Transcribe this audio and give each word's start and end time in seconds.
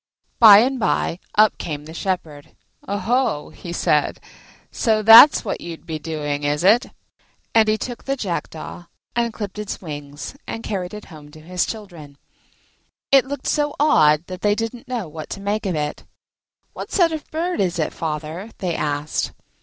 By 0.39 0.57
and 0.61 0.79
by 0.79 1.19
up 1.35 1.59
came 1.59 1.85
the 1.85 1.93
Shepherd. 1.93 2.55
"Oho," 2.87 3.51
he 3.51 3.71
said, 3.71 4.19
"so 4.71 5.03
that's 5.03 5.45
what 5.45 5.61
you'd 5.61 5.85
be 5.85 5.99
doing, 5.99 6.43
is 6.43 6.63
it?" 6.63 6.87
And 7.53 7.67
he 7.69 7.77
took 7.77 8.05
the 8.05 8.15
Jackdaw, 8.15 8.85
and 9.15 9.31
clipped 9.31 9.59
its 9.59 9.79
wings 9.79 10.35
and 10.47 10.63
carried 10.63 10.95
it 10.95 11.05
home 11.13 11.29
to 11.29 11.39
his 11.41 11.67
children. 11.67 12.17
It 13.11 13.25
looked 13.27 13.45
so 13.45 13.75
odd 13.79 14.25
that 14.25 14.41
they 14.41 14.55
didn't 14.55 14.87
know 14.87 15.07
what 15.07 15.29
to 15.29 15.39
make 15.39 15.67
of 15.67 15.75
it. 15.75 16.03
"What 16.73 16.91
sort 16.91 17.11
of 17.11 17.29
bird 17.29 17.59
is 17.61 17.77
it, 17.77 17.93
father?" 17.93 18.49
they 18.57 18.73
asked. 18.75 19.33